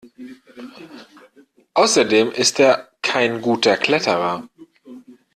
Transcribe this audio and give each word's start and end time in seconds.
Außerdem 1.75 2.31
ist 2.31 2.59
er 2.59 2.87
kein 3.03 3.39
guter 3.43 3.77
Kletterer. 3.77 4.49